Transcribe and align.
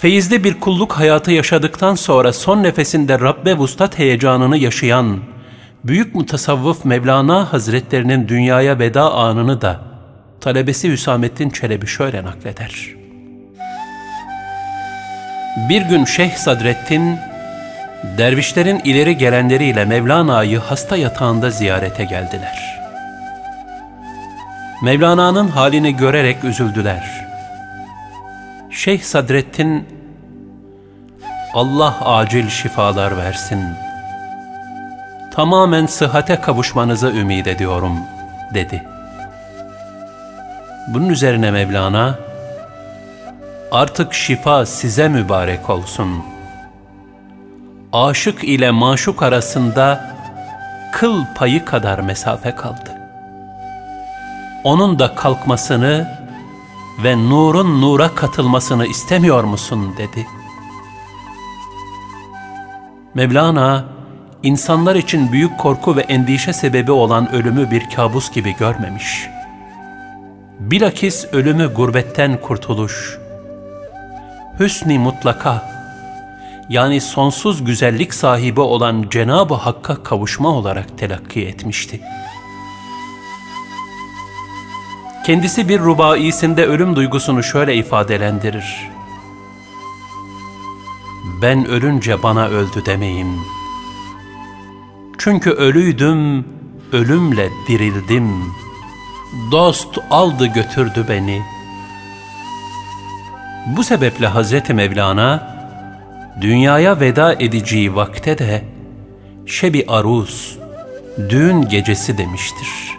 Feyizli 0.00 0.44
bir 0.44 0.60
kulluk 0.60 0.92
hayatı 0.92 1.32
yaşadıktan 1.32 1.94
sonra 1.94 2.32
son 2.32 2.62
nefesinde 2.62 3.20
Rabbe 3.20 3.54
vuslat 3.54 3.98
heyecanını 3.98 4.56
yaşayan 4.56 5.18
büyük 5.84 6.14
mutasavvıf 6.14 6.84
Mevlana 6.84 7.52
Hazretlerinin 7.52 8.28
dünyaya 8.28 8.78
veda 8.78 9.12
anını 9.12 9.60
da 9.60 9.80
talebesi 10.40 10.90
Hüsamettin 10.90 11.50
Çelebi 11.50 11.86
şöyle 11.86 12.24
nakleder. 12.24 12.94
Bir 15.68 15.82
gün 15.82 16.04
Şeyh 16.04 16.34
Sadrettin, 16.34 17.16
dervişlerin 18.18 18.80
ileri 18.84 19.16
gelenleriyle 19.16 19.84
Mevlana'yı 19.84 20.58
hasta 20.58 20.96
yatağında 20.96 21.50
ziyarete 21.50 22.04
geldiler. 22.04 22.80
Mevlana'nın 24.82 25.48
halini 25.48 25.96
görerek 25.96 26.44
üzüldüler. 26.44 27.27
Şeyh 28.78 29.02
Sadrettin, 29.02 29.88
Allah 31.54 31.94
acil 32.00 32.48
şifalar 32.48 33.16
versin. 33.16 33.64
Tamamen 35.34 35.86
sıhhate 35.86 36.40
kavuşmanızı 36.40 37.10
ümit 37.10 37.46
ediyorum, 37.46 37.92
dedi. 38.54 38.84
Bunun 40.88 41.08
üzerine 41.08 41.50
Mevlana, 41.50 42.18
artık 43.72 44.14
şifa 44.14 44.66
size 44.66 45.08
mübarek 45.08 45.70
olsun. 45.70 46.22
Aşık 47.92 48.44
ile 48.44 48.70
maşuk 48.70 49.22
arasında 49.22 50.14
kıl 50.92 51.24
payı 51.34 51.64
kadar 51.64 51.98
mesafe 51.98 52.54
kaldı. 52.54 52.98
Onun 54.64 54.98
da 54.98 55.14
kalkmasını 55.14 56.17
ve 57.04 57.16
nurun 57.16 57.80
nura 57.80 58.14
katılmasını 58.14 58.86
istemiyor 58.86 59.44
musun 59.44 59.94
dedi. 59.98 60.26
Mevlana, 63.14 63.84
insanlar 64.42 64.96
için 64.96 65.32
büyük 65.32 65.58
korku 65.58 65.96
ve 65.96 66.00
endişe 66.00 66.52
sebebi 66.52 66.92
olan 66.92 67.32
ölümü 67.32 67.70
bir 67.70 67.90
kabus 67.90 68.32
gibi 68.32 68.56
görmemiş. 68.56 69.28
Bilakis 70.58 71.26
ölümü 71.32 71.74
gurbetten 71.74 72.40
kurtuluş, 72.40 73.18
hüsni 74.60 74.98
mutlaka, 74.98 75.78
yani 76.68 77.00
sonsuz 77.00 77.64
güzellik 77.64 78.14
sahibi 78.14 78.60
olan 78.60 79.06
Cenab-ı 79.10 79.54
Hakk'a 79.54 80.02
kavuşma 80.02 80.48
olarak 80.48 80.98
telakki 80.98 81.46
etmişti. 81.46 82.00
Kendisi 85.28 85.68
bir 85.68 85.80
rubaisinde 85.80 86.66
ölüm 86.66 86.96
duygusunu 86.96 87.42
şöyle 87.42 87.76
ifadelendirir. 87.76 88.90
Ben 91.42 91.66
ölünce 91.66 92.22
bana 92.22 92.48
öldü 92.48 92.86
demeyin. 92.86 93.40
Çünkü 95.18 95.50
ölüydüm, 95.50 96.44
ölümle 96.92 97.48
dirildim. 97.68 98.30
Dost 99.52 99.98
aldı 100.10 100.46
götürdü 100.46 101.06
beni. 101.08 101.42
Bu 103.76 103.84
sebeple 103.84 104.26
Hazreti 104.26 104.74
Mevlana, 104.74 105.56
dünyaya 106.40 107.00
veda 107.00 107.32
edeceği 107.32 107.94
vakte 107.94 108.38
de 108.38 108.64
şebi 109.46 109.84
aruz, 109.88 110.58
düğün 111.30 111.68
gecesi 111.68 112.18
demiştir.'' 112.18 112.97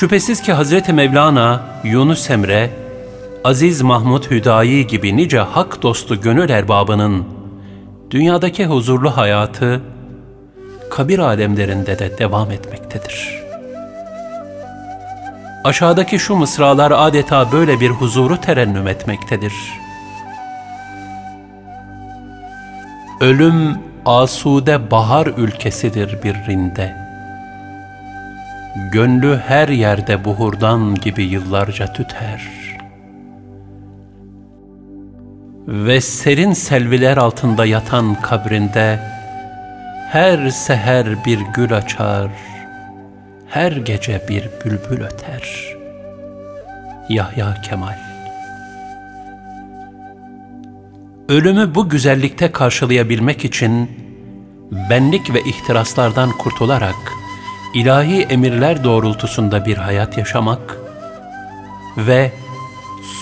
Şüphesiz 0.00 0.42
ki 0.42 0.52
Hazreti 0.52 0.92
Mevlana, 0.92 1.60
Yunus 1.84 2.30
Emre, 2.30 2.70
Aziz 3.44 3.82
Mahmud 3.82 4.30
Hüdayi 4.30 4.86
gibi 4.86 5.16
nice 5.16 5.38
hak 5.38 5.82
dostu 5.82 6.20
gönül 6.20 6.50
erbabının 6.50 7.24
dünyadaki 8.10 8.66
huzurlu 8.66 9.16
hayatı 9.16 9.80
kabir 10.90 11.18
alemlerinde 11.18 11.98
de 11.98 12.18
devam 12.18 12.50
etmektedir. 12.50 13.42
Aşağıdaki 15.64 16.18
şu 16.18 16.36
mısralar 16.36 16.92
adeta 16.96 17.52
böyle 17.52 17.80
bir 17.80 17.90
huzuru 17.90 18.40
terennüm 18.40 18.88
etmektedir. 18.88 19.54
Ölüm 23.20 23.78
asude 24.06 24.90
bahar 24.90 25.26
ülkesidir 25.26 26.22
bir 26.22 26.34
rinde.'' 26.34 27.05
Gönlü 28.76 29.36
her 29.36 29.68
yerde 29.68 30.24
buhurdan 30.24 30.94
gibi 30.94 31.22
yıllarca 31.22 31.92
tüter. 31.92 32.42
Ve 35.66 36.00
serin 36.00 36.52
selviler 36.52 37.16
altında 37.16 37.66
yatan 37.66 38.20
kabrinde 38.20 39.00
her 40.10 40.50
seher 40.50 41.24
bir 41.24 41.40
gül 41.54 41.76
açar, 41.76 42.30
her 43.48 43.72
gece 43.72 44.22
bir 44.28 44.50
bülbül 44.64 45.04
öter. 45.04 45.76
Yahya 47.08 47.54
Kemal 47.62 47.98
Ölümü 51.28 51.74
bu 51.74 51.88
güzellikte 51.88 52.52
karşılayabilmek 52.52 53.44
için 53.44 53.90
benlik 54.90 55.34
ve 55.34 55.40
ihtiraslardan 55.40 56.30
kurtularak 56.30 57.25
ilahi 57.76 58.22
emirler 58.22 58.84
doğrultusunda 58.84 59.66
bir 59.66 59.76
hayat 59.76 60.18
yaşamak 60.18 60.78
ve 61.96 62.32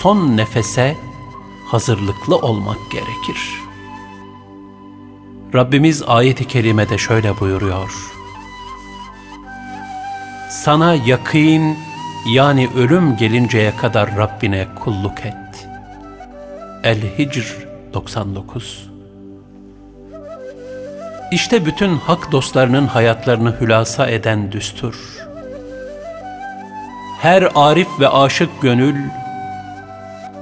son 0.01 0.37
nefese 0.37 0.97
hazırlıklı 1.65 2.37
olmak 2.37 2.77
gerekir. 2.91 3.61
Rabbimiz 5.53 6.03
ayet-i 6.07 6.47
kerimede 6.47 6.97
şöyle 6.97 7.39
buyuruyor. 7.39 8.13
Sana 10.49 10.93
yakın 10.93 11.77
yani 12.33 12.69
ölüm 12.75 13.17
gelinceye 13.17 13.75
kadar 13.75 14.17
Rabbine 14.17 14.67
kulluk 14.83 15.25
et. 15.25 15.67
El-Hicr 16.83 17.67
99 17.93 18.94
İşte 21.35 21.65
bütün 21.65 21.95
hak 21.95 22.31
dostlarının 22.31 22.87
hayatlarını 22.87 23.55
hülasa 23.61 24.07
eden 24.07 24.51
düstur. 24.51 24.95
Her 27.21 27.47
arif 27.55 27.87
ve 27.99 28.09
aşık 28.09 28.61
gönül, 28.61 28.95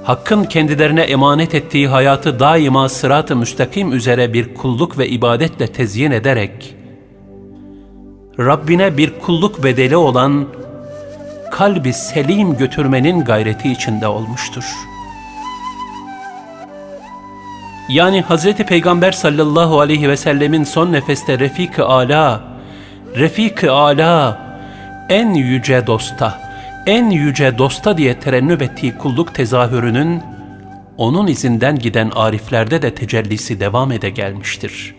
Hakk'ın 0.04 0.44
kendilerine 0.44 1.00
emanet 1.00 1.54
ettiği 1.54 1.88
hayatı 1.88 2.40
daima 2.40 2.88
sırat-ı 2.88 3.36
müstakim 3.36 3.92
üzere 3.92 4.32
bir 4.32 4.54
kulluk 4.54 4.98
ve 4.98 5.08
ibadetle 5.08 5.66
tezyin 5.66 6.10
ederek, 6.10 6.74
Rabbine 8.38 8.96
bir 8.96 9.18
kulluk 9.18 9.64
bedeli 9.64 9.96
olan 9.96 10.46
kalbi 11.50 11.92
selim 11.92 12.56
götürmenin 12.56 13.24
gayreti 13.24 13.72
içinde 13.72 14.06
olmuştur.'' 14.06 14.93
Yani 17.88 18.22
Hz. 18.22 18.52
Peygamber 18.54 19.12
sallallahu 19.12 19.80
aleyhi 19.80 20.08
ve 20.08 20.16
sellemin 20.16 20.64
son 20.64 20.92
nefeste 20.92 21.38
Refik-i 21.38 21.82
Ala, 21.82 22.42
Refik-i 23.16 23.70
Ala, 23.70 24.38
en 25.08 25.34
yüce 25.34 25.86
dosta, 25.86 26.40
en 26.86 27.10
yüce 27.10 27.58
dosta 27.58 27.98
diye 27.98 28.20
terennüp 28.20 28.62
ettiği 28.62 28.98
kulluk 28.98 29.34
tezahürünün, 29.34 30.22
onun 30.96 31.26
izinden 31.26 31.78
giden 31.78 32.10
ariflerde 32.10 32.82
de 32.82 32.94
tecellisi 32.94 33.60
devam 33.60 33.92
ede 33.92 34.10
gelmiştir. 34.10 34.94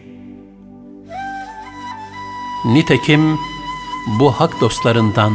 Nitekim 2.66 3.38
bu 4.20 4.32
hak 4.32 4.62
dostlarından, 4.62 5.34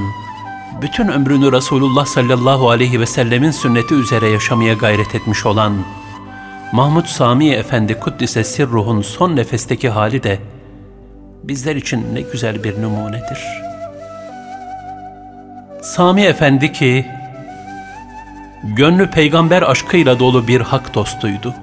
bütün 0.82 1.08
ömrünü 1.08 1.52
Resulullah 1.52 2.06
sallallahu 2.06 2.70
aleyhi 2.70 3.00
ve 3.00 3.06
sellemin 3.06 3.50
sünneti 3.50 3.94
üzere 3.94 4.28
yaşamaya 4.28 4.74
gayret 4.74 5.14
etmiş 5.14 5.46
olan, 5.46 5.74
Mahmud 6.72 7.06
Sami 7.06 7.50
Efendi 7.50 7.94
Kuddise 7.94 8.44
Sirruh'un 8.44 9.02
son 9.02 9.36
nefesteki 9.36 9.88
hali 9.88 10.22
de 10.22 10.38
bizler 11.44 11.76
için 11.76 12.06
ne 12.14 12.20
güzel 12.20 12.64
bir 12.64 12.82
numunedir. 12.82 13.38
Sami 15.82 16.22
Efendi 16.22 16.72
ki, 16.72 17.06
gönlü 18.64 19.10
peygamber 19.10 19.62
aşkıyla 19.62 20.18
dolu 20.18 20.48
bir 20.48 20.60
hak 20.60 20.94
dostuydu. 20.94 21.54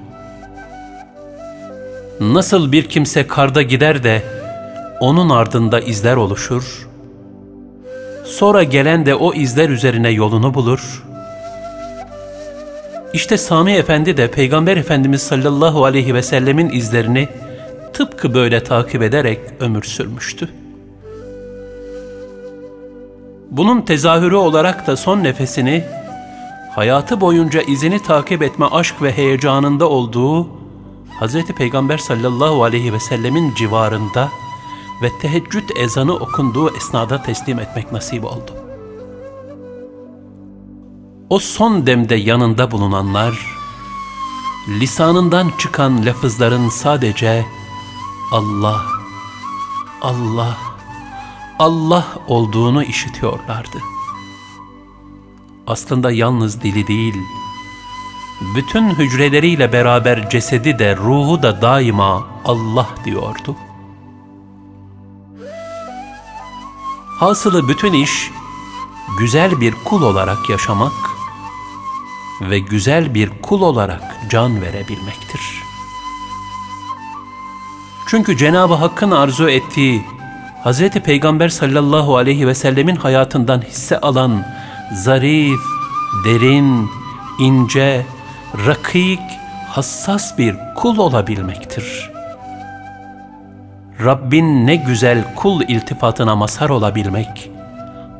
Nasıl 2.20 2.72
bir 2.72 2.90
kimse 2.90 3.28
karda 3.28 3.62
gider 3.62 4.04
de 4.04 4.24
onun 5.00 5.30
ardında 5.30 5.80
izler 5.80 6.16
oluşur, 6.16 6.88
sonra 8.26 8.64
gelen 8.64 9.06
de 9.06 9.16
o 9.16 9.34
izler 9.34 9.70
üzerine 9.70 10.10
yolunu 10.10 10.54
bulur, 10.54 11.04
işte 13.14 13.38
Sami 13.38 13.72
Efendi 13.72 14.18
de 14.18 14.32
Peygamber 14.32 14.78
Efendimiz 14.78 15.22
sallallahu 15.22 15.86
aleyhi 15.86 16.14
ve 16.14 16.22
sellemin 16.22 16.70
izlerini 16.70 17.30
tıpkı 17.94 18.34
böyle 18.34 18.64
takip 18.64 19.02
ederek 19.02 19.40
ömür 19.60 19.84
sürmüştü. 19.84 20.50
Bunun 23.52 23.82
tezahürü 23.82 24.36
olarak 24.36 24.88
da 24.88 24.98
son 24.98 25.24
nefesini 25.24 25.84
hayatı 26.76 27.22
boyunca 27.22 27.62
izini 27.62 28.04
takip 28.04 28.42
etme 28.42 28.66
aşk 28.66 29.02
ve 29.02 29.12
heyecanında 29.12 29.90
olduğu 29.90 30.48
Hz. 31.22 31.46
Peygamber 31.58 31.98
sallallahu 31.98 32.64
aleyhi 32.64 32.94
ve 32.94 33.00
sellemin 33.00 33.56
civarında 33.56 34.30
ve 35.02 35.10
teheccüd 35.22 35.70
ezanı 35.80 36.16
okunduğu 36.16 36.76
esnada 36.78 37.24
teslim 37.24 37.60
etmek 37.60 37.92
nasip 37.92 38.26
oldu. 38.26 38.67
O 41.30 41.40
son 41.40 41.88
demde 41.88 42.16
yanında 42.16 42.72
bulunanlar, 42.72 43.58
lisanından 44.68 45.52
çıkan 45.58 46.06
lafızların 46.06 46.70
sadece 46.70 47.46
Allah, 48.32 48.86
Allah, 50.02 50.58
Allah 51.60 52.06
olduğunu 52.28 52.84
işitiyorlardı. 52.84 53.78
Aslında 55.68 56.12
yalnız 56.12 56.62
dili 56.62 56.88
değil, 56.88 57.16
bütün 58.56 58.90
hücreleriyle 58.90 59.74
beraber 59.74 60.30
cesedi 60.30 60.80
de 60.80 60.98
ruhu 60.98 61.44
da 61.44 61.62
daima 61.62 62.28
Allah 62.46 62.88
diyordu. 63.06 63.56
Hasılı 67.20 67.68
bütün 67.68 67.94
iş 67.94 68.32
güzel 69.20 69.62
bir 69.62 69.74
kul 69.86 70.02
olarak 70.02 70.50
yaşamak 70.50 71.17
ve 72.42 72.60
güzel 72.60 73.14
bir 73.14 73.30
kul 73.42 73.62
olarak 73.62 74.02
can 74.30 74.62
verebilmektir. 74.62 75.42
Çünkü 78.08 78.38
Cenab-ı 78.38 78.74
Hakk'ın 78.74 79.12
arzu 79.12 79.50
ettiği 79.50 80.06
Hz. 80.66 80.90
Peygamber 80.90 81.50
sallallahu 81.50 82.18
aleyhi 82.18 82.48
ve 82.48 82.56
sellemin 82.56 82.96
hayatından 82.96 83.62
hisse 83.62 84.00
alan 84.00 84.46
zarif, 84.94 85.60
derin, 86.26 86.90
ince, 87.40 88.06
rakik, 88.68 89.20
hassas 89.70 90.38
bir 90.38 90.56
kul 90.76 90.98
olabilmektir. 90.98 92.12
Rabbin 94.04 94.68
ne 94.68 94.76
güzel 94.76 95.36
kul 95.36 95.62
iltifatına 95.62 96.36
mazhar 96.36 96.70
olabilmek, 96.70 97.52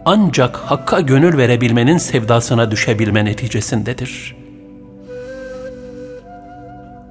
ancak 0.10 0.58
Hakk'a 0.58 1.00
gönül 1.00 1.38
verebilmenin 1.38 1.98
sevdasına 1.98 2.72
düşebilme 2.72 3.26
neticesindedir. 3.26 4.36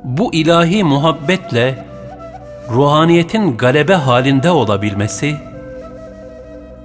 Bu 0.05 0.35
ilahi 0.35 0.85
muhabbetle 0.85 1.85
ruhaniyetin 2.71 3.57
galebe 3.57 3.95
halinde 3.95 4.51
olabilmesi, 4.51 5.37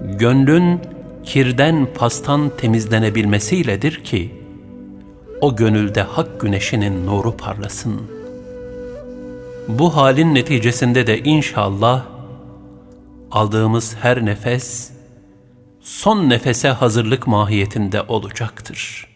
gönlün 0.01 0.79
kirden 1.23 1.87
pastan 1.95 2.51
temizlenebilmesiyledir 2.57 4.03
ki, 4.03 4.31
o 5.41 5.55
gönülde 5.55 6.01
hak 6.01 6.41
güneşinin 6.41 7.05
nuru 7.07 7.37
parlasın. 7.37 8.01
Bu 9.67 9.95
halin 9.95 10.35
neticesinde 10.35 11.07
de 11.07 11.19
inşallah 11.19 12.03
aldığımız 13.31 13.95
her 14.01 14.25
nefes 14.25 15.00
son 15.81 16.29
nefese 16.29 16.69
hazırlık 16.69 17.27
mahiyetinde 17.27 18.01
olacaktır.'' 18.01 19.10